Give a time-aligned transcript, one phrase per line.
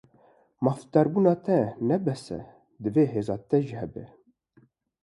[0.63, 2.39] Mafdarbûna te ne bes e,
[2.81, 4.05] divê hêza te jî hebe.